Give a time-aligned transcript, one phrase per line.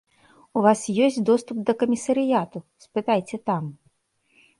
[0.59, 3.63] У вас ёсць доступ да камісарыяту, спытайце там.